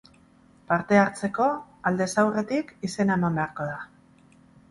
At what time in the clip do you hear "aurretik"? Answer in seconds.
2.23-2.73